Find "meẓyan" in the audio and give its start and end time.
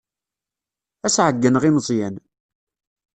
1.75-2.15